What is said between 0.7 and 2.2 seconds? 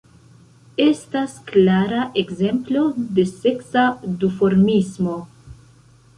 Estas klara